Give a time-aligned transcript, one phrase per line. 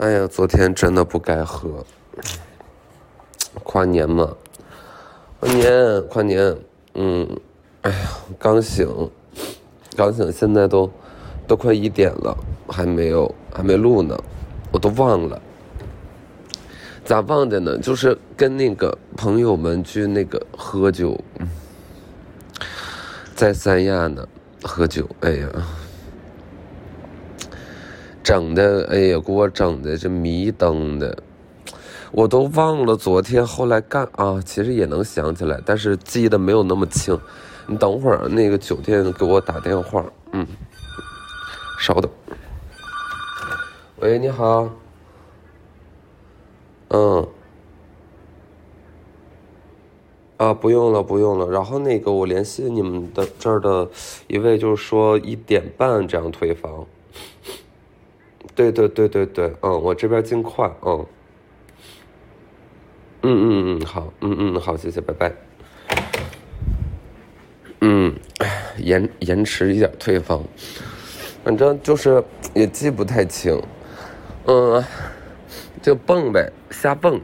[0.00, 1.84] 哎呀，昨天真的不该喝。
[3.62, 4.34] 跨年嘛，
[5.38, 6.56] 跨年，跨年，
[6.94, 7.28] 嗯，
[7.82, 8.88] 哎呀，刚醒，
[9.94, 10.90] 刚醒，现在都
[11.46, 12.34] 都快一点了，
[12.66, 14.18] 还没有，还没录呢，
[14.72, 15.38] 我都忘了。
[17.04, 17.76] 咋忘的呢？
[17.76, 21.22] 就是跟那个朋友们去那个喝酒，
[23.34, 24.26] 在三亚呢，
[24.62, 25.46] 喝酒，哎呀。
[28.30, 31.20] 整的，哎呀，给我整的这迷瞪的，
[32.12, 37.18] 我都忘了昨天后来干啊，其实也能想起来，但是记得没有那么清。
[37.66, 40.46] 你等会儿，那个酒店给我打电话，嗯，
[41.80, 42.08] 稍等。
[43.98, 44.70] 喂，你好。
[46.90, 47.26] 嗯。
[50.36, 51.48] 啊，不用了，不用了。
[51.48, 53.88] 然后那个，我联系你们的这儿的
[54.28, 56.86] 一位，就是说一点半这样退房。
[58.60, 61.06] 对对对对对，嗯，我这边尽快，嗯，
[63.22, 65.32] 嗯嗯嗯，好，嗯嗯好，谢谢，拜拜。
[67.80, 68.14] 嗯，
[68.76, 70.44] 延延迟一点退房，
[71.42, 72.22] 反正就是
[72.52, 73.58] 也记不太清，
[74.44, 74.84] 嗯，
[75.80, 77.18] 就蹦呗，瞎蹦，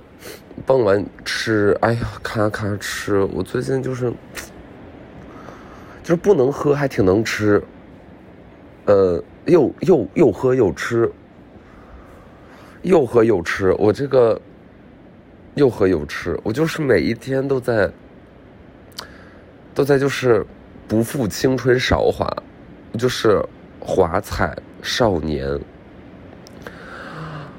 [0.65, 4.11] 蹦完吃，哎呀，咔咔吃，我最近就是，
[6.03, 7.63] 就是不能喝，还挺能吃，
[8.87, 9.23] 呃。
[9.47, 11.09] 又又又喝又吃，
[12.87, 14.41] 又喝又吃，我这个
[15.57, 17.91] 又喝又吃，我就是每一天都在
[19.75, 20.47] 都在就是
[20.87, 22.25] 不负青春韶华，
[22.97, 23.45] 就是
[23.81, 25.59] 华彩少年，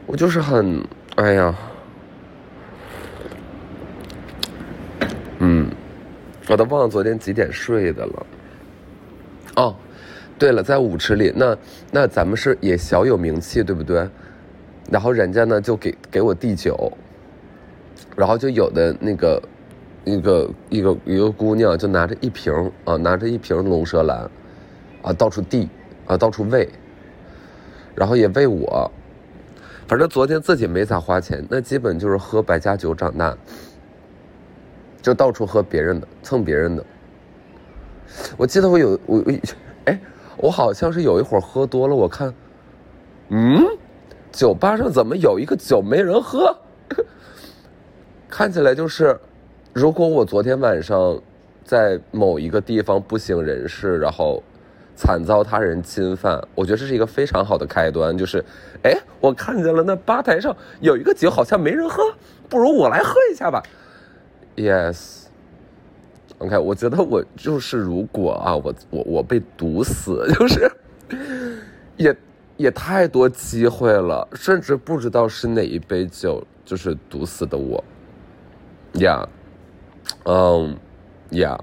[0.05, 0.81] 我就是很
[1.17, 1.53] 哎呀，
[5.39, 5.69] 嗯，
[6.47, 8.25] 我都忘了昨天几点睡的了，
[9.57, 9.75] 哦。
[10.39, 11.57] 对了，在舞池里，那
[11.91, 14.07] 那咱们是也小有名气，对不对？
[14.89, 16.91] 然后人家呢就给给我递酒，
[18.15, 19.41] 然后就有的那个
[20.05, 22.53] 一个一个一个姑娘就拿着一瓶
[22.85, 24.29] 啊，拿着一瓶龙舌兰，
[25.01, 25.69] 啊到处递
[26.05, 26.69] 啊到处喂，
[27.95, 28.91] 然后也喂我，
[29.87, 33.37] 反正昨天自己没咋花钱，那基本就是喝百家酒长大，
[35.01, 36.85] 就到处喝别人的蹭别人的。
[38.37, 39.23] 我记得我有我
[39.85, 39.99] 哎。
[40.39, 42.31] 我好像是有一会儿喝多了，我看，
[43.29, 43.65] 嗯，
[44.37, 46.55] 酒吧上怎么有一个酒没人喝？
[48.29, 49.19] 看起来就是，
[49.73, 51.19] 如果我昨天晚上
[51.63, 54.43] 在某一个地方不省人事，然后
[54.95, 58.15] 惨遭他人侵犯，我觉得这是一个非常好的开端。
[58.15, 58.45] 就是，
[58.83, 62.03] 哎，我看见了那吧台上有一个酒，好像没人喝，
[62.47, 63.63] 不如我来喝一下吧。
[64.55, 65.23] Yes。
[66.37, 70.71] OK，我觉得我就是如果啊，我我我被毒死，就是
[71.95, 72.15] 也
[72.57, 77.83] 也太多机会了，甚至不知道是哪一杯酒就是毒死的我。
[78.93, 79.27] 呀，
[80.25, 80.75] 嗯，
[81.31, 81.57] 呀，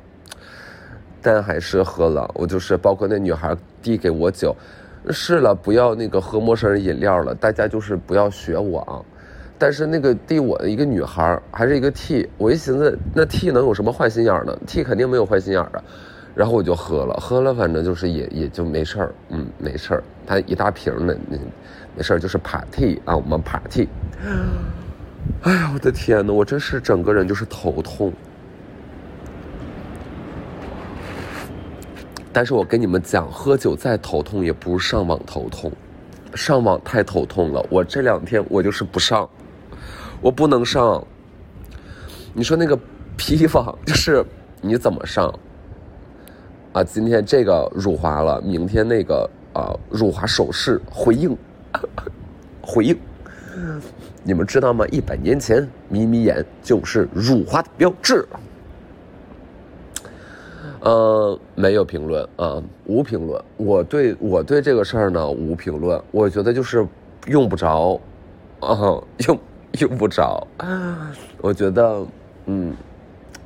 [1.20, 2.30] 但还是喝了。
[2.34, 4.54] 我就是包括那女孩递给我酒，
[5.10, 9.02] 是了，不要那个喝陌生人饮料了，大家就是不要学我啊。
[9.58, 15.82] 但是那个递我的一个女孩还是一个 T，我一寻思那 T 能有什么坏心眼呢？T 肯定没有坏心眼啊，
[16.34, 20.04] 然后我就喝了，喝了反正就是也也就没事儿，嗯，没事儿。
[20.26, 21.38] 他一大瓶的，那
[21.96, 23.88] 没事儿，就是 party 啊，我们 party。
[25.42, 28.12] 哎呀，我的天呐，我真是整个人就是头痛。
[32.32, 35.70] 但是我跟你们讲，喝酒再头痛也不如上网头痛，
[36.34, 37.64] 上网太头痛了。
[37.70, 39.28] 我这两天我就是不上。
[40.20, 41.06] 我不能上。
[42.32, 42.76] 你说那个
[43.16, 44.24] 批发就是
[44.60, 45.32] 你怎么上？
[46.74, 51.36] 啊，今天这个辱华了，明天那个啊辱华手势回应，
[52.60, 52.98] 回应。
[54.24, 54.84] 你们知道吗？
[54.88, 58.26] 一百年前，眯眯眼就是辱华的标志。
[60.80, 63.40] 呃，没有评论啊，无评论。
[63.56, 66.02] 我对我对这个事儿呢，无评论。
[66.10, 66.84] 我觉得就是
[67.28, 68.00] 用不着，
[68.58, 69.38] 啊，用。
[69.80, 70.46] 用不着，
[71.40, 72.06] 我觉得，
[72.46, 72.72] 嗯，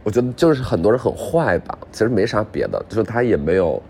[0.09, 3.83] 我觉得就是很多人很坏吧，其实没啥别的，就是他也没有，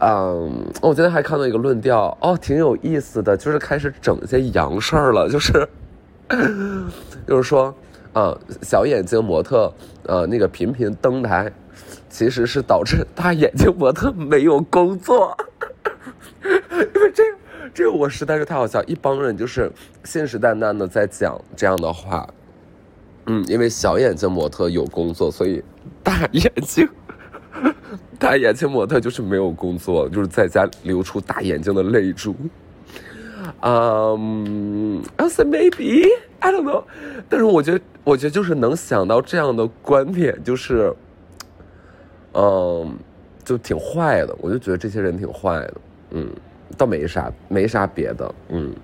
[0.00, 5.68] 嗯，我今天还看到一个论调，哦，挺有意思的，就是开始整一些洋事儿了，就是，
[7.24, 7.72] 就是说，
[8.12, 9.72] 啊，小眼睛模特，
[10.06, 11.48] 呃，那个频频登台，
[12.10, 15.36] 其实是导致大眼睛模特没有工作，
[16.42, 17.22] 因为这。
[17.74, 19.70] 这我实在是太好笑，一帮人就是
[20.02, 22.28] 信誓旦旦的在讲这样的话，
[23.30, 25.62] 嗯，因为小眼睛模特有工作，所以
[26.02, 26.88] 大眼睛
[28.18, 32.34] 大眼睛模特就是没有工作，就是在家流出大眼睛的泪珠。
[33.60, 36.08] 嗯，I say maybe
[36.40, 36.84] I don't know，
[37.28, 40.92] 但是我觉得，我觉得就是能想到这样的观点，就是，
[42.32, 42.98] 嗯，
[43.44, 44.34] 就挺坏的。
[44.40, 45.74] 我就觉得这些人挺坏的，
[46.10, 46.30] 嗯，
[46.76, 48.74] 倒没啥，没啥别的，嗯，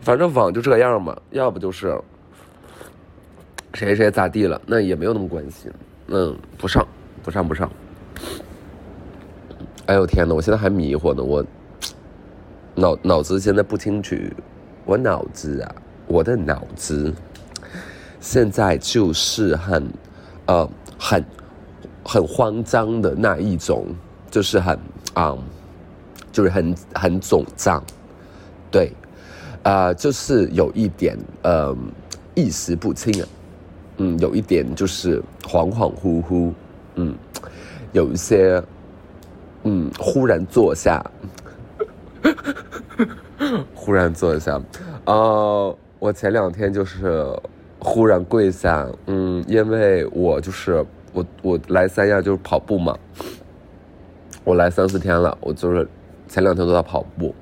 [0.00, 1.98] 反正网就这样嘛，要不就是
[3.74, 5.70] 谁谁咋地了，那也没有那么关心，
[6.08, 6.86] 嗯，不上，
[7.22, 7.70] 不上，不上。
[9.86, 11.44] 哎呦天呐，我现在还迷糊呢，我。
[12.74, 14.14] 脑脑子现在不清楚，
[14.84, 15.74] 我脑子啊，
[16.06, 17.12] 我的脑子
[18.20, 19.92] 现在就是很
[20.46, 21.24] 呃很
[22.04, 23.88] 很慌张的那一种，
[24.30, 24.78] 就是很
[25.14, 25.36] 啊，
[26.30, 27.82] 就是很很肿胀，
[28.70, 28.92] 对，
[29.64, 31.76] 啊，就是有一点呃
[32.36, 33.28] 意识不清啊，
[33.98, 36.52] 嗯，有一点就是恍恍惚惚，
[36.94, 37.14] 嗯，
[37.92, 38.62] 有一些
[39.64, 41.04] 嗯忽然坐下。
[43.74, 44.60] 忽然坐下，
[45.04, 47.24] 呃，我前两天就是
[47.78, 52.98] 忽然跪下，嗯，因为我就是我我来三亚就是跑步嘛，
[54.44, 55.88] 我来三四天了，我就是
[56.26, 57.32] 前两天都在跑步，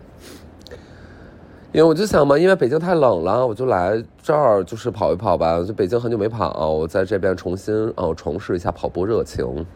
[1.77, 9.67] 因为我就想嘛，因为北京太冷了，我就来这儿就是跑一跑吧，就北京很久没跑，我在这边重新哦重拾一下跑步热情。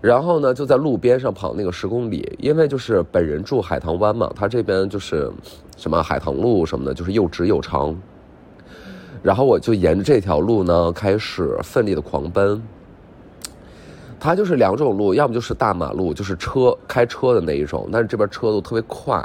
[0.00, 5.28] 然后呢，就在路边上跑那个十公里，因为就是本人住海棠湾嘛，他这边就是
[5.76, 7.92] 什么海棠路什么的，就是又直又长。
[9.24, 12.62] 然后我就沿着这条路呢，开始奋力的狂奔。
[14.20, 19.20] 它就是两种路，要么就是大马路，就是车开车的那一种，但是这边车都特别快，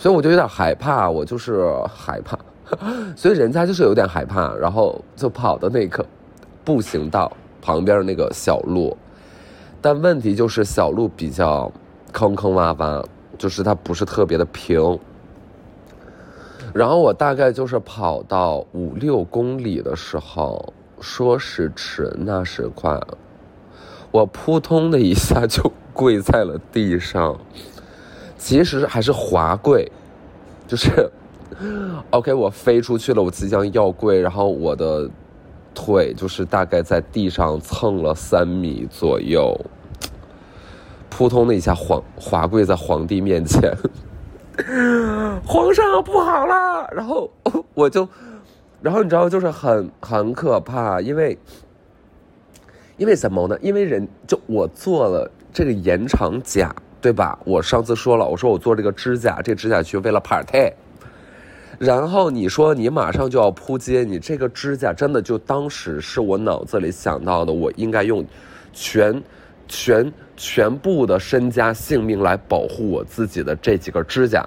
[0.00, 1.62] 所以我就有点害怕，我就是
[1.94, 2.38] 害怕，
[3.14, 6.02] 所以人家就是有点害怕，然后就跑到那个
[6.64, 7.30] 步行道
[7.60, 8.96] 旁边那个小路。
[9.82, 11.70] 但问题就是小路比较
[12.14, 13.04] 坑坑洼洼，
[13.36, 14.98] 就是它不是特别的平。
[16.72, 22.98] 然后我大概就是跑到五六公里的时候，说时迟那时快，
[24.10, 27.38] 我扑通的一下就跪在了地上，
[28.40, 29.86] 其实还是滑跪，
[30.66, 31.08] 就是
[32.10, 35.08] OK，我飞出去了，我即将要跪，然后我的。
[35.72, 39.56] 腿就是大概在地上蹭了三米左右，
[41.08, 43.72] 扑通的一下皇滑跪在皇帝面前，
[45.46, 46.90] 皇上不好了！
[46.92, 47.30] 然后
[47.72, 48.06] 我就，
[48.82, 51.38] 然后你知道就是很很可怕，因为
[52.96, 53.56] 因为什么呢？
[53.62, 57.38] 因为人就我做了这个延长甲，对吧？
[57.44, 60.72] 我上次说了，我说我做这个指甲，这指甲去为了 party。
[61.78, 68.22] 然后你说你马上就要扑街，你这个指甲真的就当时是我脑子里想到的，我应该用
[68.72, 69.22] 全
[69.66, 74.46] 全全部的身家性命来保护我自己的这几个指甲，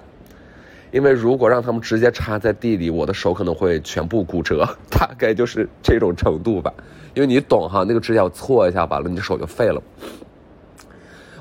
[0.92, 6.72] 因为如果让他们直接插在地里，我的手可能会全部骨折， 大概就是这种程度吧。
[7.14, 9.82] 因为你懂哈，那个指甲搓一下完了，你的手就废了。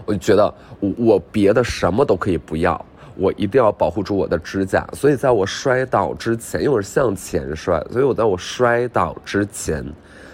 [0.06, 2.86] 我就觉得我我别的什么都可以不要。
[3.16, 9.86] 我一定要保护住我的指甲，所以在我摔倒之前，因为我是向前摔，所以我在我摔倒之前，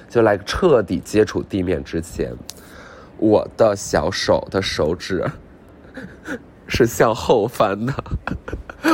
[0.07, 2.33] 就来彻底接触地面之前，
[3.17, 5.25] 我的小手的手指
[6.69, 7.93] 是向后翻的，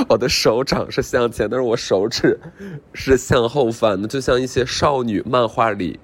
[0.10, 2.40] 我的手掌是向前，但是我手指
[2.92, 6.00] 是向后翻的，就像一些少女漫画里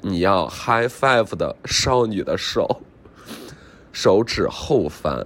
[0.00, 2.80] 你要 high five 的少女的手，
[3.94, 5.24] 手指后翻。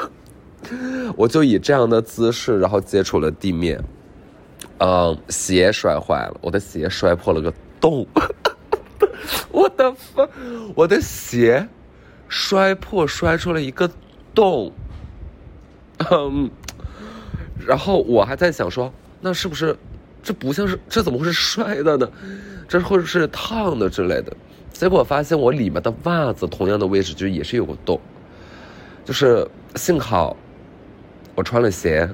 [1.16, 3.82] 我就以这样的姿势，然后接触了地面，
[4.78, 8.06] 嗯，鞋摔坏了，我的鞋摔破了个洞，
[9.50, 10.28] 我的妈，
[10.74, 11.66] 我的鞋
[12.28, 13.90] 摔破，摔出了一个
[14.34, 14.70] 洞，
[16.10, 16.50] 嗯，
[17.66, 18.92] 然后我还在想说，
[19.22, 19.74] 那是不是
[20.22, 22.06] 这不像是这怎么会是摔的呢？
[22.68, 24.36] 这会是烫的之类的？
[24.78, 28.00] 结果发现我里面的袜子同样的位置就也是有个洞，
[29.04, 29.44] 就是
[29.74, 30.36] 幸好。
[31.34, 32.08] 我穿了鞋，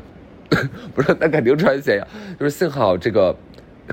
[0.94, 2.08] 不是那肯定穿鞋呀。
[2.40, 3.36] 就是幸好这个，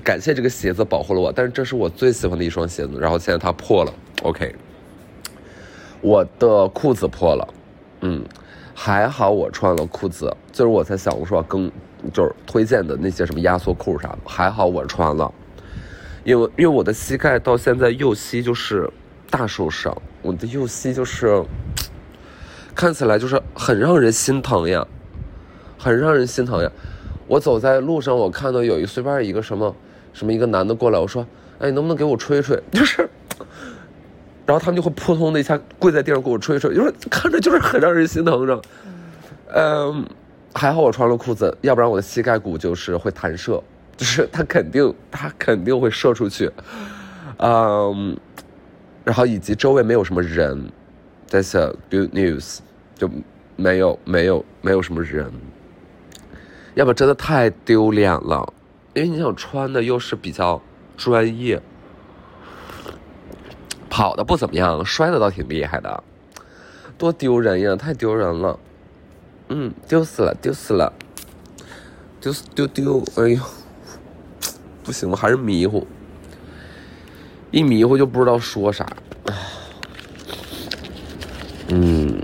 [0.01, 1.33] 感谢这个鞋子保护了我。
[1.33, 3.93] 但是这是我最喜欢的一双鞋子，然后现在它破了。
[4.23, 4.55] OK，
[5.99, 7.53] 我的裤子破了，
[7.99, 8.23] 嗯，
[8.73, 10.33] 还好我穿了裤子。
[10.53, 11.69] 就是我在小红书上更
[12.13, 15.29] 就是推荐的那些什么压缩裤啥的，还好我穿了，
[16.23, 18.89] 因为因为我的膝盖到现在右膝就是
[19.29, 21.43] 大受伤，我的右膝就是
[22.75, 24.85] 看起来就是很让人心疼呀。
[25.83, 26.71] 很让人心疼呀！
[27.25, 29.75] 我走在路上，我看到有一随便一个什么
[30.13, 31.25] 什么一个男的过来，我说
[31.57, 33.09] ：“哎，能不能给我吹吹？” 就是，
[34.45, 38.61] 然后他们就会扑通的一下跪在地上给我吹吹，就是看着就是很让人心疼着。
[39.55, 40.05] 嗯，
[40.53, 43.59] 还好我穿了裤子，要不然我的膝盖骨就是会弹射，
[44.01, 46.51] 就是他肯定他肯定会射出去，
[47.37, 48.17] 嗯，
[49.03, 50.71] 然后以及周围没有什么人
[51.29, 52.61] ，That's a good news，
[52.95, 53.07] 就
[53.55, 55.31] 没有没有没有什么人，
[56.73, 58.51] 要不真的太丢脸了，
[58.95, 60.59] 因为你想穿的又是比较
[60.97, 61.61] 专业，
[63.87, 66.03] 跑的不怎么样，摔的倒挺厉害的，
[66.97, 68.59] 多丢人呀，太丢人了。
[69.49, 70.91] 嗯，丢死了，丢死了，
[72.19, 73.03] 丢死丢丢！
[73.17, 73.39] 哎呦，
[74.83, 75.85] 不行，我还是迷糊，
[77.51, 78.85] 一迷糊就不知道说啥。
[81.69, 82.21] 嗯，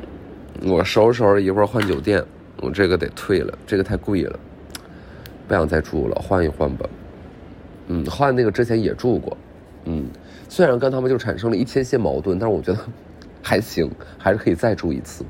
[0.63, 2.23] 我收拾收拾，一会儿换酒店，
[2.61, 4.39] 我这个得退了，这个太贵了，
[5.47, 6.85] 不想再住了，换一换吧。
[7.87, 9.37] 嗯，换那个之前也住过，
[9.85, 10.07] 嗯，
[10.49, 12.79] 虽然跟他们就产生了一千些矛盾，但是我觉得
[13.41, 15.23] 还行，还是可以再住一次。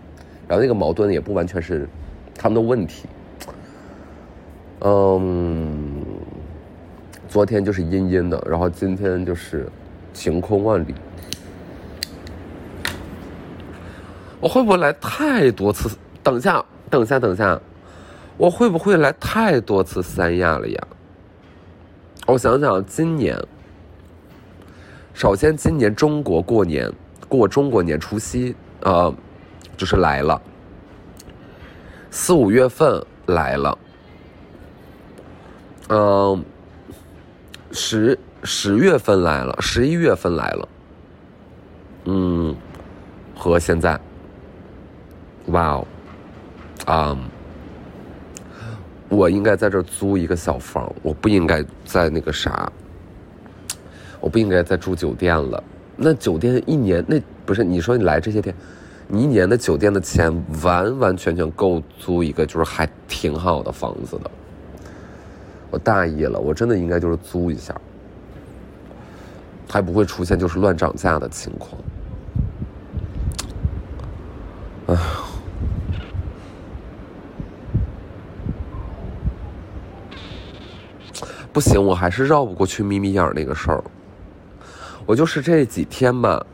[0.47, 1.87] 然后那个矛盾也不完全是
[2.33, 3.07] 他们的问题，
[4.79, 5.86] 嗯，
[7.37, 9.69] 昨天就是阴阴的，然后今天就是
[10.11, 10.95] 晴空万里。
[14.39, 15.87] 我会不会来太多次？
[16.23, 17.61] 等下，等下，等下，
[18.37, 20.87] 我会不会来太多次三亚了呀？
[22.25, 23.39] 我想想，今年，
[25.13, 26.91] 首先今年中国过年
[27.29, 29.13] 过中国年除夕啊。
[29.77, 30.41] 就是来了，
[32.09, 33.77] 四五月份来了，
[35.89, 36.43] 嗯，
[37.71, 40.69] 十十月份来了，十一月份来了，
[42.05, 42.55] 嗯，
[43.35, 43.99] 和现在，
[45.47, 45.87] 哇哦，
[46.85, 47.17] 啊，
[49.09, 52.71] 我应该在这租一个小房，我不应该在那个啥，
[54.19, 55.63] 我不应该再住酒店了。
[55.95, 58.53] 那酒店一年，那不是你说你来这些天。
[59.09, 60.29] 你一年的酒店的钱
[60.61, 64.29] 完完全全够租一个就是还挺好的房子的。
[65.69, 67.75] 我大意了，我真的应该就是租一下，
[69.69, 71.81] 还不会出现就是乱涨价的情况。
[74.87, 75.01] 哎呀，
[81.51, 83.83] 不行，我还是绕不过去眯眯眼那个事儿。
[85.05, 86.45] 我就是这几天吧，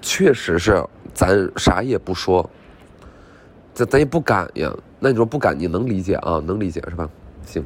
[0.00, 0.84] 确实是。
[1.14, 2.50] 咱啥也不说，
[3.72, 4.70] 咱咱也不敢呀。
[5.00, 6.42] 那你说不敢，你能理解啊？
[6.44, 7.08] 能理解是吧？
[7.46, 7.64] 行，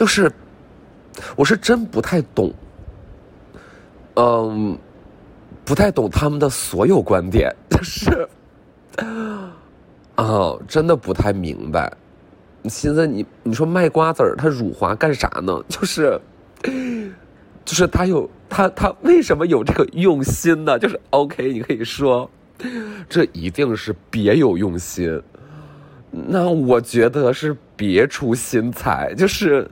[0.00, 0.32] 就是，
[1.36, 2.50] 我是真不太懂，
[4.14, 4.78] 嗯，
[5.62, 8.26] 不太懂他们的所有观点，就是，
[10.14, 11.92] 啊，真的不太明白。
[12.62, 15.62] 你寻思你，你说卖瓜子儿，他辱华干啥呢？
[15.68, 16.18] 就是。
[17.62, 20.78] 就是他有他他为什么有这个用心呢？
[20.78, 22.28] 就是 OK，你可以说，
[23.06, 25.22] 这一定是别有用心。
[26.10, 29.70] 那我觉得是别出心裁，就是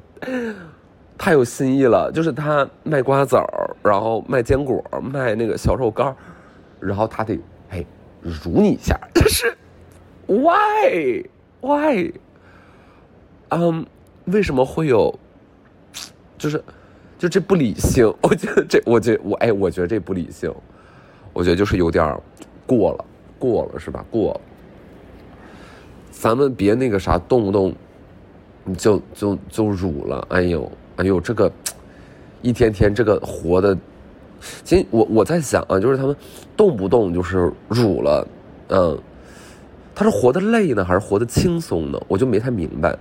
[1.17, 2.11] 太有新意了。
[2.13, 6.17] 就是他卖瓜子儿，然后卖坚果，卖那个小肉干儿
[6.81, 7.39] 然后他得
[7.71, 7.85] 哎
[8.21, 9.57] 辱你一下， 就是
[10.27, 11.25] Why
[11.61, 12.13] Why？
[13.49, 13.87] 嗯，
[14.27, 15.19] 为什么会有？
[16.37, 16.63] 就是。
[17.19, 20.55] 就这不理性，我觉得这，我觉我哎，我觉得这不理性，
[21.33, 22.17] 我觉得就是有点
[22.65, 23.05] 过了，
[23.41, 24.05] 过了是吧？
[24.09, 24.41] 过，
[26.13, 27.75] 咱们别那个啥，动不动
[28.75, 31.51] 就就就辱了，哎呦哎呦，这个
[32.43, 33.77] 一天天这个活的，
[34.65, 36.15] 其实我我在想啊，就是他们
[36.57, 38.27] 动不动就是辱了，
[38.69, 38.99] 嗯，
[39.95, 42.01] 他是活的累呢，还是活的轻松呢？
[42.09, 42.97] 我就没太明白，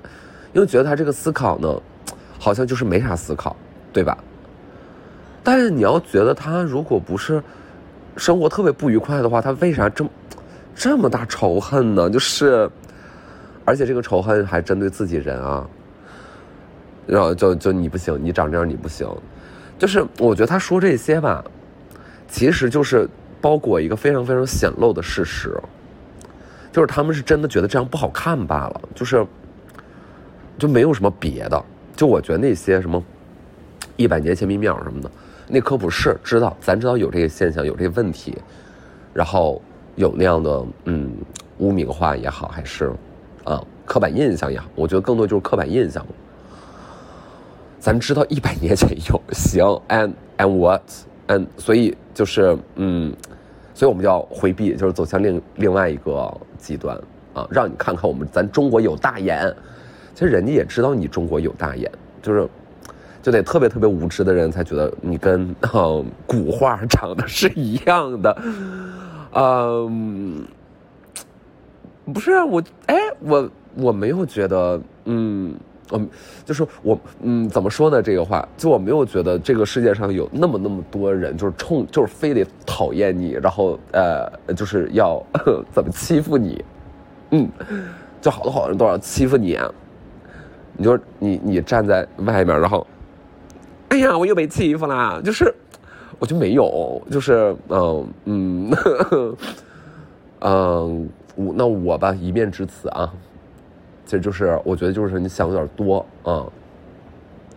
[0.53, 1.81] 因为觉得他这个思考呢，
[2.39, 3.55] 好像就是没啥思考。
[3.93, 4.15] 对吧？
[5.41, 7.41] 但是你要觉得他如果不是
[8.15, 10.09] 生活特别不愉快的话，他为啥这么
[10.75, 12.07] 这么大仇恨呢？
[12.07, 12.69] 就是，
[13.67, 15.67] 而且这个仇恨还针对自己人啊。
[17.05, 19.05] 然后就就你不行，你长这样你不行。
[19.77, 21.43] 就是我觉得他说这些吧，
[22.29, 23.05] 其实就是
[23.41, 25.53] 包裹一个非常非常显露的事实，
[26.71, 28.81] 就是他们是真的觉得这样不好看罢了。
[28.95, 29.27] 就是
[30.57, 31.61] 就没有什么别的。
[31.95, 33.03] 就我觉得那些什么。
[33.99, 35.09] 一百年前密庙什么的，
[35.47, 38.37] 那科普是知道，咱知道有这个现象，有这个问题，
[39.11, 39.59] 然后
[39.95, 41.11] 有那样的嗯
[41.57, 42.91] 污名化也好，还是
[43.47, 46.05] 啊刻板印象也好，我觉得更多就是刻板印象。
[47.79, 53.13] 咱知道一百年前有行，and and what，and 所以就是嗯，
[53.73, 56.99] 所以我们就要回避，就是走向另另外一个极端
[57.33, 59.55] 啊，让你看看我们咱中国有大眼，
[60.13, 61.89] 其实人家也知道你中国有大眼，
[62.21, 62.47] 就是。
[63.19, 65.53] 就得特别特别无知的人才觉得你跟
[66.25, 68.41] 古画长得是一样的，
[69.33, 70.45] 嗯，
[72.13, 75.53] 不是我，哎，我我没有觉得，嗯，
[75.91, 76.07] 嗯，
[76.45, 78.01] 就是我，嗯，怎么说呢？
[78.01, 85.21] 这个话，就我没有觉得这个世界上有那么那么多人，就是冲，就是非得讨厌你，然后呃，就是要
[85.71, 86.63] 怎么欺负你，
[87.31, 87.49] 嗯，
[88.21, 89.59] 就好多好多人都要欺负你，
[90.77, 92.87] 你就你你站在外面，然后，
[93.89, 95.53] 哎呀，我又被欺负啦，就是，
[96.19, 98.73] 我就没有，就是嗯嗯
[100.39, 101.09] 嗯。
[101.37, 103.13] 我那我吧一面之词啊，
[104.05, 106.43] 其实就是我觉得就是你想有点多啊，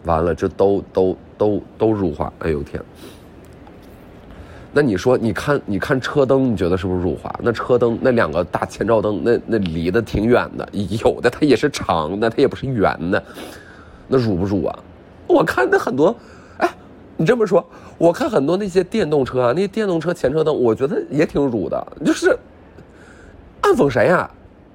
[0.05, 2.81] 完了这都都都都乳化，哎呦天！
[4.73, 7.35] 那你说你看你看车灯，你觉得是不是辱华？
[7.43, 13.23] 那车灯那两个大前照灯，那那离得挺远的，有的它也是长的，它也不是圆的，
[14.09, 14.79] 那辱不辱啊？
[15.27, 16.15] 我看那很多，
[16.59, 16.69] 哎，
[17.17, 17.65] 你这么说，
[17.97, 22.39] 我看很多那些电动车啊，那些电动车前车灯，我觉得也挺辱的，就是。
[23.63, 24.31] 暗讽谁呀？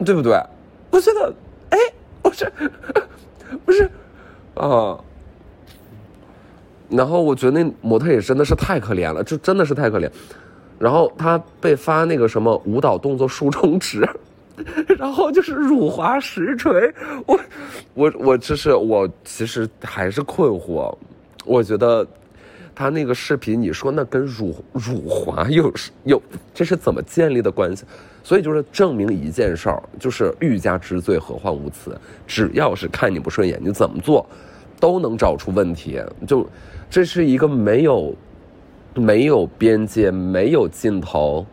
[0.06, 0.40] 对不对？
[0.92, 1.34] 我觉得，
[1.70, 1.78] 哎，
[2.22, 2.52] 不是，
[3.66, 3.90] 不是，
[4.56, 4.98] 啊。
[6.90, 10.10] 然后我觉得那模特也真的是太可怜了，就真的是太可怜。
[10.78, 14.08] 然后他被发那个什么舞蹈动作竖中指，
[15.00, 16.94] 然后就是辱华实锤。
[17.26, 17.40] 我，
[17.94, 20.96] 我，我就是我，其实还是困惑。
[21.46, 22.06] 我觉得。
[22.78, 25.74] 他那个视频，你说那跟辱辱华有
[26.04, 26.22] 有，
[26.54, 27.86] 这是怎么建立的关系？
[28.26, 31.96] 所以就是证明一件事儿，就是欲加之罪，何患无辞。
[32.26, 34.26] 只要是看你不顺眼，你怎么做，
[34.80, 36.02] 都能找出问题。
[36.26, 36.44] 就
[36.90, 38.16] 这是一个没有
[38.96, 41.46] 没有边界、没有尽头、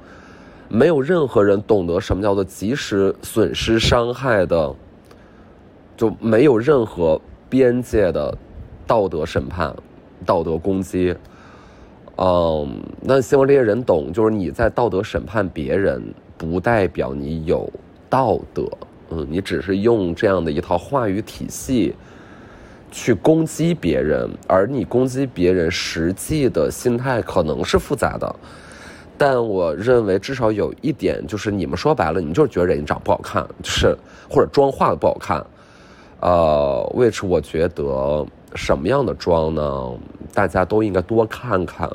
[0.70, 4.74] 没有任何人懂得什么叫做及时损失伤害的，
[5.94, 8.34] 就没有任何边界的
[8.86, 9.76] 道德审判。
[10.24, 11.14] 道德攻击，
[12.24, 16.00] 嗯，那希望这些人懂，就是你在道德审判别人，
[16.38, 17.68] 不代表你有
[18.08, 18.62] 道德，
[19.10, 21.92] 嗯，你只是用这样的一套话语体系
[22.92, 28.36] 去攻击别人，而你攻击别人实际的心态可能是复杂的，
[29.18, 33.98] 但我认为至少有一点就是，你们说白了，你就是觉得人家长不好看，就是
[34.30, 35.44] 或者妆化的不好看，
[36.20, 38.24] 呃，which 我觉得。
[38.54, 39.90] 什么样的妆呢？
[40.34, 41.88] 大家都应该多看看，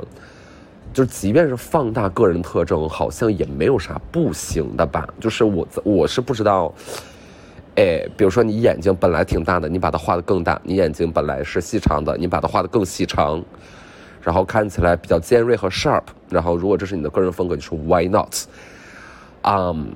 [0.94, 5.08] 就即便是放大个人特征，好像也没有啥不行的吧。
[5.20, 6.74] 就是我我是不知道，
[7.76, 13.44] 哎，比如说你眼睛本来挺大的，你把它画的更大；你眼睛本来是细长的，你把它画的更细长，
[14.22, 16.04] 然后看起来比较尖锐和 sharp。
[16.30, 18.36] 然后如果这是你的个人风格，就是 why not？
[19.42, 19.94] 嗯。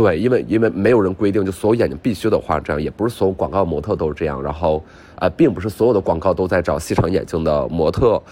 [0.00, 4.42] 对，因为因为没有人规定，就所有眼睛必须得画这样，也不是所有广告模特都是这样。
[4.42, 4.82] 然后，
[5.16, 8.22] 呃，并不是所有的广告都在找细长眼睛的模特，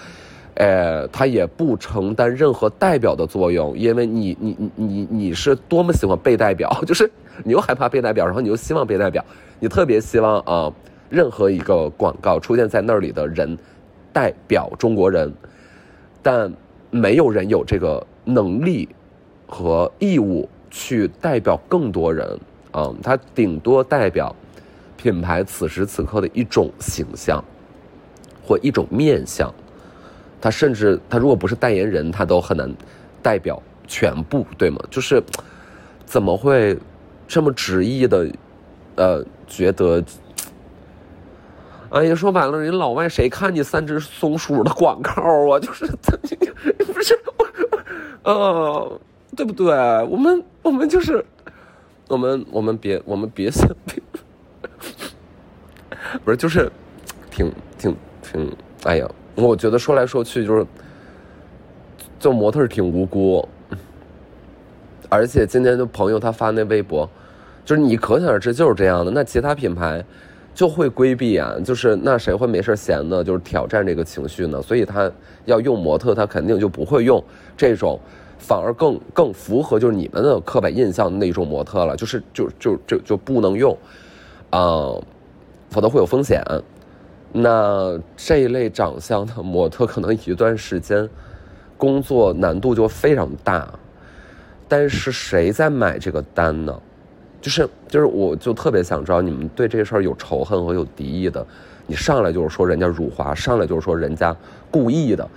[0.54, 7.11] 呃，他也不承担任何代表的作用，因为你你你你你是多么喜欢被代表， 就是
[7.44, 9.22] 你又害怕被代表，然后你又希望被代表，
[9.61, 10.72] 你特别希望啊，
[11.11, 13.59] 任何一个广告出现在那里的人
[14.11, 15.31] 代表中国人，
[16.22, 16.50] 但
[16.90, 18.88] 没有人有这个能力
[19.46, 20.48] 和义务。
[20.70, 22.38] 去代表更多人，
[22.72, 24.35] 嗯，他顶多代表
[24.96, 27.42] 品牌此时此刻的一种形象
[28.44, 29.52] 或一种面相，
[30.40, 32.72] 他甚至他如果不是代言人，他都很难
[33.22, 34.78] 代表全部，对吗？
[34.90, 35.22] 就是
[36.04, 36.78] 怎么会
[37.26, 38.26] 这么执意的，
[38.96, 40.02] 呃，觉得，
[41.90, 45.12] 哎呀，说白了，人老外谁看你三只松鼠的广告
[45.50, 45.59] 啊？
[45.61, 46.38] 就是曾经
[46.92, 47.46] 不是我，
[48.31, 49.00] 呃。
[49.38, 49.72] 对不对？
[50.11, 51.24] 我们我们就是，
[52.09, 53.68] 我们我们别我们别想，
[56.24, 56.68] 不是就是，
[57.31, 60.66] 挺挺挺，哎呀，我觉得说来说去就是，
[62.18, 63.48] 做模特挺无辜，
[65.09, 67.09] 而且今天就朋友他发那微博，
[67.64, 69.12] 就是你可想而知就是这样的。
[69.12, 70.05] 那其他品牌
[70.53, 74.61] 就会规避啊，就是那谁会没事闲的，就是挑战这个情绪呢？
[74.61, 75.09] 所以他
[75.44, 77.22] 要用模特，他肯定就不会用
[77.57, 78.01] 这种。
[78.38, 83.77] 反而更更符合就是你们的刻板印象的那种模特了，就是就就就就不能用，
[84.51, 84.94] 啊，
[85.70, 86.42] 否则会有风险。
[87.33, 91.07] 那这一类长相的模特，可能一段时间
[91.77, 93.68] 工作难度就非常大。
[94.66, 96.81] 但是谁在买这个单呢？
[97.40, 101.46] 就是就是，我就特别想知道你们对这事儿有仇恨和有敌意的，
[101.87, 104.35] 你上来就是说人家辱华，上来就是说人家
[104.70, 105.29] 故意的，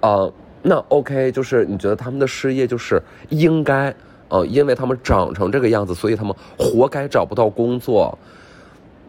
[0.00, 0.30] 啊。
[0.66, 3.94] 那 OK，就是你觉得他们的事业就是应该，
[4.28, 8.18] 呃，因为他们长成这个样子，所以他们活该找不到工作，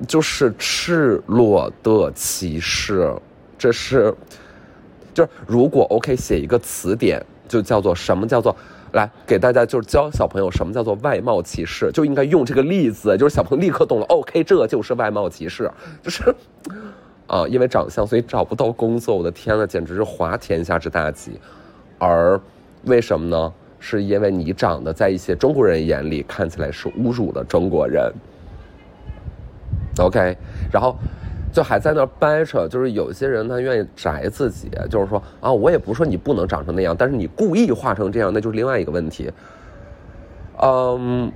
[0.06, 3.10] 就是赤裸的歧视。
[3.58, 4.14] 这是，
[5.14, 8.54] 就是如果 OK 写一个词典，就叫做什么叫做
[8.92, 14.06] 来给大家就是教小朋友什么叫做外貌歧视，就应该用这个例子，就是小朋友立刻懂了。
[14.08, 15.72] OK，这就是外貌歧视，
[16.04, 16.36] 就是
[17.28, 19.16] 啊，因为长相所以找不到工作。
[19.16, 21.40] 我的天呐，简直是滑天下之大稽。
[21.98, 22.40] 而
[22.86, 23.54] 为什么呢？
[23.80, 28.12] 是因为你长得在一些中国人眼里看起来是侮辱了中国人。
[30.00, 30.38] OK，
[30.72, 30.96] 然后。
[31.54, 39.32] 就还在那掰扯，就是有些人他愿意宅自己，就是说啊，我也不是说你不能长成那样，但是你故意画成这样，那就是另外一个问题。
[40.62, 41.32] 嗯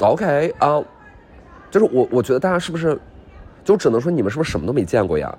[0.00, 0.82] ，OK 啊，
[1.70, 2.98] 就是我我觉得大家是不是，
[3.64, 5.38] 就只能说你们是不是什么都没见过呀？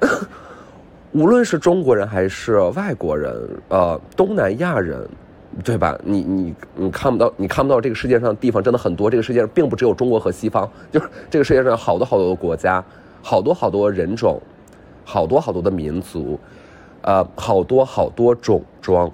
[1.12, 5.08] 无论是中国人还是外国人，呃，东南亚人。
[5.64, 5.98] 对吧？
[6.04, 9.10] 你你你看不到，你看不到这个世界上的地方真的很多。
[9.10, 12.84] 这个世界上并不只有中国和西方，就是这个世界上好多好多的国家，
[13.22, 14.40] 好多好多人种，
[15.04, 16.38] 好多好多的民族，
[17.00, 19.10] 呃，好多好多种妆。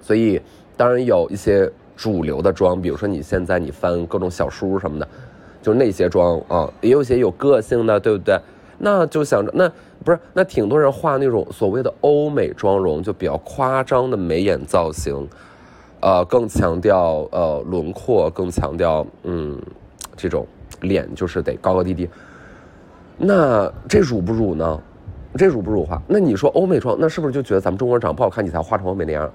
[0.00, 0.40] 所以
[0.78, 5.08] 当然有一些主流的妆，比如说你现在你翻各种小书什么的，
[5.62, 8.38] 就那些妆啊，也有些有个性的，对不对？
[8.78, 9.70] 那就想着，那
[10.04, 15.28] 不是那挺多人画那种所谓的欧美妆容，就比较夸张的眉眼造型。
[16.00, 19.60] 呃，更强调呃轮廓，更强调嗯，
[20.16, 20.46] 这种
[20.80, 22.08] 脸就是得高高低低。
[23.18, 24.80] 那这辱不辱呢？
[25.36, 26.00] 这辱不辱化？
[26.08, 29.30] 那你说欧美妆，那是不是就觉得咱们中国人长得不好看，你才画成欧美那样？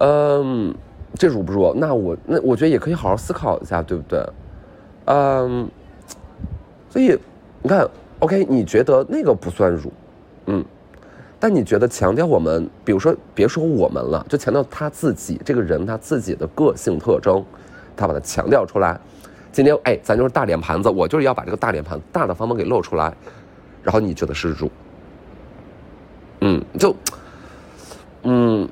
[0.00, 0.74] 嗯，
[1.14, 1.72] 这辱不辱？
[1.76, 4.20] 那我那我觉得也可以好好思考一下，对不对？
[5.06, 5.68] 嗯，
[6.88, 7.18] 所以
[7.62, 7.88] 你看
[8.20, 9.92] ，OK，你觉得那个不算辱？
[10.46, 10.64] 嗯。
[11.38, 17.44] 但你觉得强调我们，比如说别说我们了，就强调他自己这个人他自己的个性特征，
[17.94, 18.98] 他把它强调出来。
[19.52, 23.14] 今天哎，咱就是大脸盘子，我就是要把这个大脸盘大大方方给露出来。
[23.82, 24.70] 然后你觉得是辱？
[26.40, 26.96] 嗯，就
[28.22, 28.66] 嗯，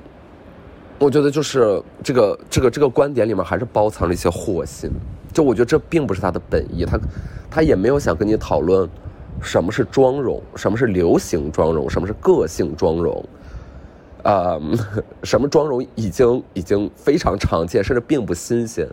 [0.97, 4.91] 我觉得就是这个这个这个观点里面还是包藏了一些祸心。
[5.35, 6.97] 就我觉得这并不是他的本意，他
[7.51, 8.89] 他也没有想跟你讨论。
[9.41, 10.41] 什么是妆容？
[10.55, 11.89] 什么是流行妆容？
[11.89, 13.23] 什么是个性妆容？
[14.23, 14.57] 啊，
[15.23, 18.87] 什么妆容已经已经非常常见，甚至并不新鲜。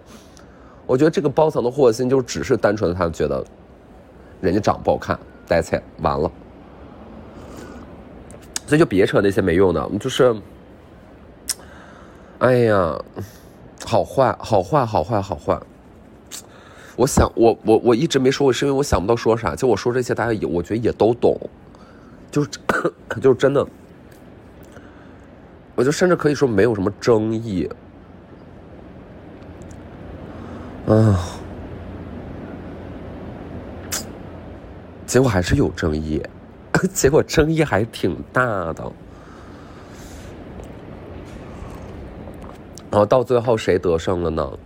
[0.85, 3.43] 我觉得这个包藏的祸心就只是单纯的他觉得
[4.41, 6.29] 人家长不好看，带钱完了，
[8.67, 10.35] 所以就别扯那些没用的，就是，
[12.41, 13.01] 哎呀，
[13.87, 15.57] 好坏，好坏，好坏，好坏。
[16.97, 19.57] 我想，我我我一直没说过，是因为我想不到说啥。
[19.57, 21.39] 就我说这些，大家也我觉得也都懂，
[22.31, 22.51] 就是
[23.21, 23.67] 就是真的，
[25.75, 27.69] 我就甚至可以说没有什么争议。
[30.87, 31.19] 啊，
[35.07, 36.23] 结果还是有争议，
[36.93, 38.43] 结果争议还挺大
[38.75, 38.93] 的。
[42.91, 44.59] 然后到最后谁得胜了呢？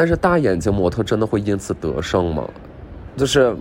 [0.00, 2.48] 但是大眼睛模特真的会因此得胜吗？
[3.18, 3.54] 就是，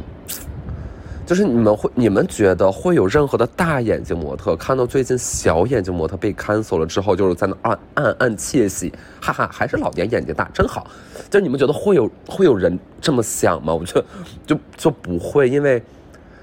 [1.26, 10.88] 就是你们会，你们觉得会有任何的大眼睛模特看到最近小眼睛模特被 cancel 了之后，就是在那暗暗暗窃喜，哈哈，还是老年眼睛大真好。
[11.30, 13.74] 就你们觉得会有会有人这么想吗？
[13.74, 14.06] 我觉得
[14.46, 15.84] 就就不会，因为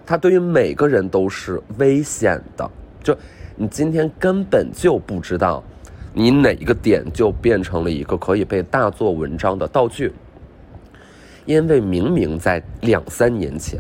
[0.05, 2.71] 他对于每个人都是危险的。
[3.03, 3.17] 就
[3.55, 5.65] 你今天根本就不知道。
[6.19, 10.11] 你哪一个点就变成了一个可以被大做文章的道具？
[11.45, 13.79] 因为明明在两三年前，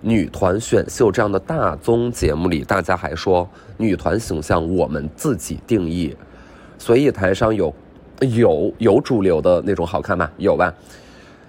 [0.00, 3.46] 女团选秀这样的大综节目里，大家还说
[3.76, 6.16] 女团形象我们自己定义，
[6.78, 7.74] 所以台上有
[8.20, 10.30] 有有主流的那种好看吗？
[10.38, 10.72] 有吧？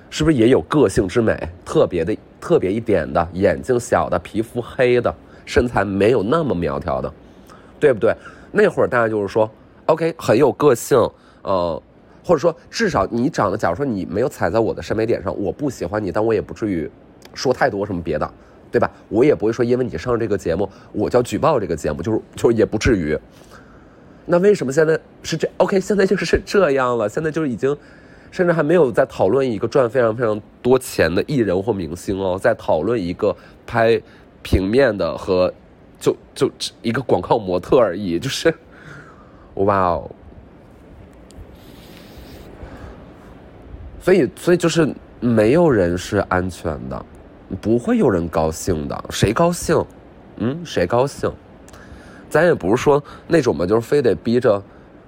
[0.09, 1.47] 是不是也有个性之美？
[1.63, 7.09] 特别的特别一点的，眼睛小的，皮肤黑的，身材没有那么苗条的，
[7.79, 8.13] 对不对？
[8.51, 9.49] 那会儿大家就是说。
[9.91, 10.97] OK，很有个性，
[11.41, 11.83] 呃，
[12.23, 16.89] 或者说至少你长得，假如说你没有踩在我的审美点上，我不喜欢你，但我也不至于
[17.33, 18.33] 说太多什么别的，
[18.71, 18.89] 对吧？
[19.09, 23.19] 我也不会说因为你上这个节目，我就要举报这个节目，就是就是也不至于。
[24.25, 27.75] 那为什么现在是这？OK，现在就是这样了，现在就是已经，
[28.31, 33.35] 甚至还没有在讨论一个赚非常非常多钱的艺人或明星哦，在讨论一个
[33.67, 34.01] 拍
[34.41, 35.53] 平面的和
[35.99, 36.49] 就就
[36.81, 38.53] 一个广告模特而已，就是。
[39.55, 40.09] 哇哦！
[44.01, 47.05] 所以，所以就是没有人是安全的，
[47.61, 49.03] 不会有人高兴的。
[49.09, 49.83] 谁高兴？
[50.37, 51.31] 嗯，谁高兴？
[52.29, 54.63] 咱也不是说那种嘛，就是非得逼着，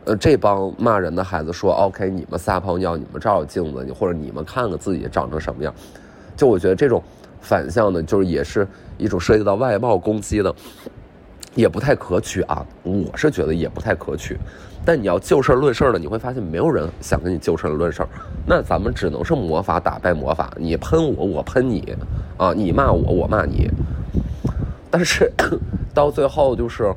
[0.06, 5.74] 呃，这帮骂人的孩子说：“OK，你们撒泡尿，你们照照镜子，或者你们看看自己长成什么样。”
[6.36, 7.02] 就我觉得这种
[7.40, 10.54] 反向的，就是也是一种涉及到外貌攻击的。
[11.56, 12.66] 也不太可取啊。
[12.84, 14.38] 我是觉得也不太可取。
[14.86, 18.06] 但你要就事论事的，你会发现没有人想跟你就事论事
[18.46, 21.96] 那咱们只能是魔法打败魔法，你喷我，我喷你，
[22.36, 23.70] 啊，你骂我，我骂你。
[24.92, 25.32] 但是
[25.94, 26.94] 到最后就是，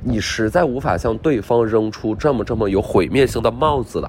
[0.00, 4.08] 你实在无法向对方扔出这么这么有毁灭性的帽子了。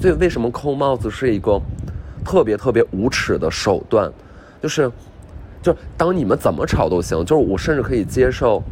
[0.00, 1.60] 所以为什么扣帽子是一个
[2.24, 4.10] 特别特别无耻的手段？
[4.62, 4.90] 就是，
[5.60, 8.62] 就当你们怎么吵都行，就是我甚至可以接受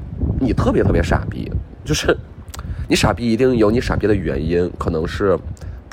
[0.46, 1.50] 你特别特别傻逼，
[1.84, 2.16] 就是。
[2.88, 5.36] 你傻逼一定有你傻逼的原因，可能是，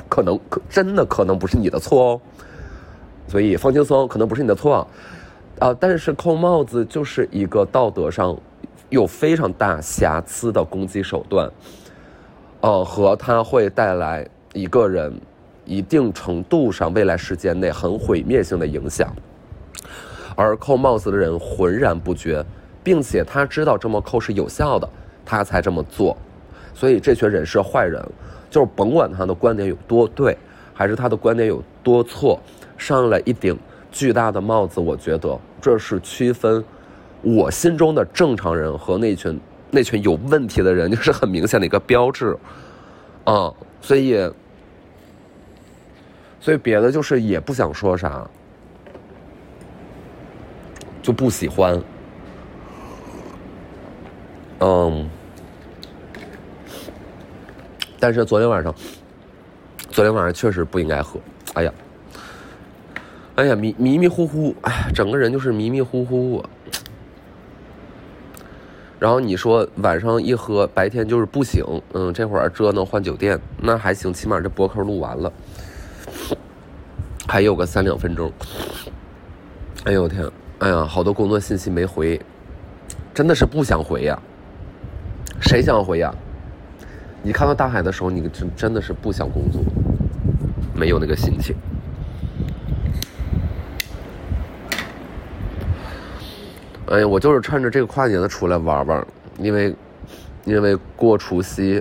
[0.08, 2.22] 可能可真的可能不是你的错哦，
[3.28, 4.88] 所以放轻松，可能不是你的错，
[5.58, 8.38] 啊，但是扣帽子就是一个道德上
[8.92, 11.50] 有非常大瑕疵的攻击手段，
[12.62, 15.12] 呃，和它会带来一个人
[15.66, 19.12] 一定程度上未来时间内很毁灭性的影响，
[20.36, 22.46] 而扣帽子的人浑然不觉，
[22.84, 24.90] 并且他知道这么扣是有效的，
[25.26, 26.18] 他才这么做。
[26.74, 28.04] 所以这群人是坏人，
[28.50, 30.38] 就是甭管他的观点有多对，
[30.74, 32.40] 还是他的观点有多错，
[32.78, 33.58] 上来一顶
[33.92, 36.64] 巨大的帽子，我觉得这是区分
[37.22, 42.36] 我心中的正常人和那群那群有问题的人，就是很明显的一个标志，
[43.24, 44.30] 啊，所以，
[46.40, 48.28] 所以别的就是也不想说啥，
[51.02, 51.82] 就不喜欢，
[54.60, 55.10] 嗯。
[58.00, 58.76] 但是昨天晚上，
[59.90, 61.20] 昨天晚上确实不应该喝。
[61.54, 61.74] 哎呀，
[63.36, 66.44] 哎呀，迷迷迷糊糊，哎，整个人就是迷迷糊糊。
[69.00, 71.64] 然后你说晚上一喝，白天就是不醒。
[71.94, 75.32] 嗯，这会儿折腾换酒店，那还行，起码这博客录完了，
[77.28, 78.32] 还有个三两分钟。
[79.86, 82.20] 哎呦我天，哎呀，好多工作信息没回，
[83.14, 84.22] 真的是不想回呀。
[85.54, 86.12] 谁想回呀？
[87.22, 89.62] 你看到大海的时候，你真真的是不想工作，
[90.74, 91.56] 没有那个心情。
[96.88, 99.76] 哎呀，我就是趁着这个跨年的出来玩玩，因为
[100.46, 101.80] 因为过除夕。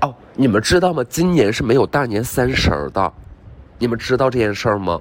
[0.00, 1.04] 哦，你们知道吗？
[1.08, 3.12] 今年是没有大年三十的，
[3.78, 5.00] 你们知道这件事儿吗？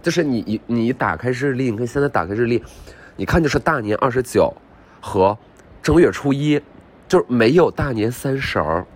[0.00, 2.64] 就是你你你打开日历，你看现在打开日历，
[3.14, 4.50] 你看就是大年二十九
[5.02, 5.36] 和
[5.82, 6.58] 正月初一。
[7.06, 8.86] 就是没有大年三十儿，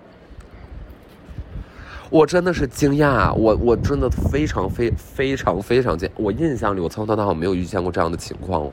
[2.11, 8.71] 我真的是惊讶，我我真的非常非非常非常惊，我印象里我从头到尾没有遇见过这样的情况，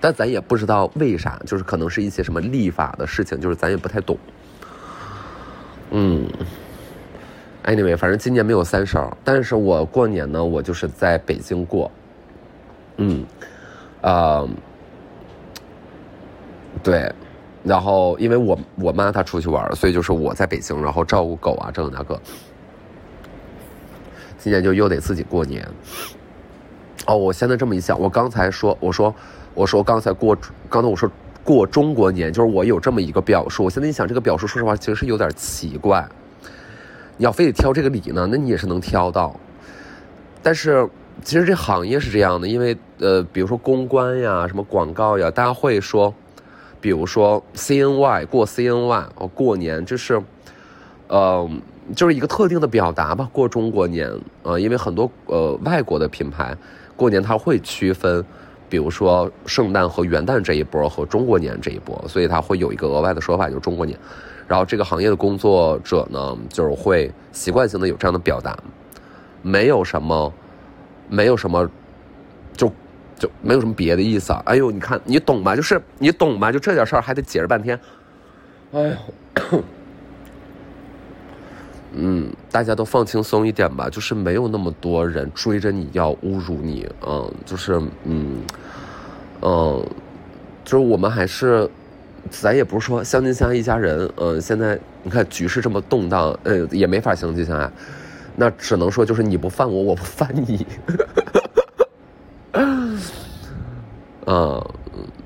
[0.00, 4.16] 但咱也不知道为啥，就是可能是一些什么立法的事情，就是咱也不太懂。
[5.90, 6.26] 嗯
[7.64, 11.90] ，anyway，反正今年没有三十儿，但是我过年呢，我就是在北京过，
[12.96, 13.26] 嗯，
[14.00, 14.48] 啊，
[16.82, 17.12] 对。
[17.64, 22.20] 然后，因为我我妈她出去玩，所以就是我在北京，然后照顾狗啊，这个那个。
[24.36, 25.64] 今年就又得自己过年。
[27.06, 29.14] 哦，我现在这么一想，我刚才说，我说，
[29.54, 30.36] 我说刚才过，
[30.68, 31.08] 刚才我说
[31.44, 33.62] 过中国年，就是我有这么一个表述。
[33.62, 36.04] 我现在一想，这个表述说实话其实是有点奇怪。
[37.16, 39.38] 你要非得挑这个理呢，那你也是能挑到。
[40.42, 40.88] 但是
[41.22, 46.12] 其实这行业是这样的，因为呃，比如说公关呀，什么广告呀，大家会说。
[46.82, 50.20] 比如说 CNY 过 CNY 哦，过年这是，
[51.06, 51.48] 呃，
[51.94, 53.30] 就是一个特定的表达吧。
[53.32, 54.10] 过中国年
[54.42, 56.54] 呃，因为很多呃外国的品牌
[56.96, 58.24] 过年它会区分，
[58.68, 63.96] 比如说圣诞和元旦这一波和中国年这一波，所以它会有一个额外的说法，就是中国年。
[64.48, 68.58] 然后这个行业的工作者呢，就是会习惯性的有这样的表达，
[69.40, 70.32] 没有什么，
[71.08, 71.70] 没有什么，
[73.18, 73.30] 就。
[73.40, 74.42] 没有什么别的意思啊！
[74.46, 75.56] 哎呦，你看，你懂吧？
[75.56, 76.52] 就是你懂吧？
[76.52, 77.78] 就这点事儿还得解释半天。
[78.72, 78.96] 哎呦，
[81.94, 88.42] 嗯，大家都放轻松一点吧，就是没有那么多人追着你要侮辱你，嗯，就是嗯
[89.42, 89.86] 嗯，
[90.64, 91.68] 就是我们还是，
[92.30, 97.70] 咱也不是说相亲相爱一家人，嗯，现在你看局势这么动荡，呃，也没法相亲相爱，
[98.36, 100.66] 那只能说就是你不犯我，我不犯你。
[104.24, 104.64] 嗯，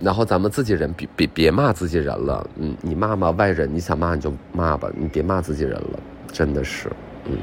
[0.07, 5.99] 然后咱们自己人别别别骂自己人了，嗯，你骂骂外人，你想骂你就骂吧，你别骂自己人了，
[6.31, 6.89] 真的是，
[7.25, 7.37] 嗯，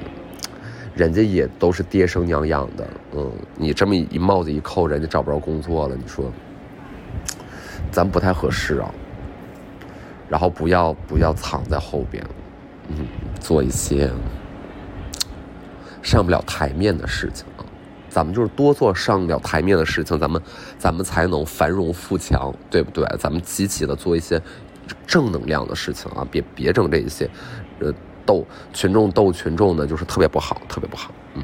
[0.96, 6.32] 人家也都是爹生娘养的，嗯，你这么一帽子一扣，人家找不着工作了，你说，
[7.92, 8.90] 咱不太合适啊，
[10.30, 12.26] 然后不要不要藏在后边，
[12.88, 13.06] 嗯，
[13.42, 14.10] 做一些
[16.02, 17.46] 上不了台面的事情，
[18.14, 20.40] 咱们就是多做上不了台面的事情，咱们
[20.78, 23.04] 咱们才能繁荣富强，对不对？
[23.18, 24.40] 咱们积极的做一些
[25.08, 27.28] 正能量的事情啊，别别整这一些，
[27.80, 27.92] 呃，
[28.24, 31.44] 斗群众斗群众的，就是特别不好，特别不好，嗯。